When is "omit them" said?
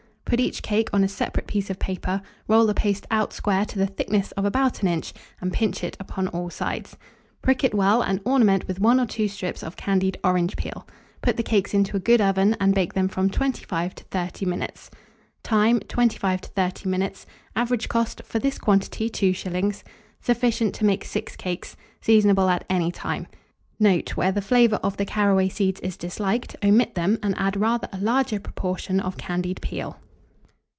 26.63-27.19